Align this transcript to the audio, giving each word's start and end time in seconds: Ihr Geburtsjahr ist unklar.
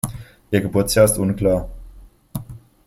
Ihr 0.49 0.61
Geburtsjahr 0.61 1.05
ist 1.05 1.19
unklar. 1.19 1.69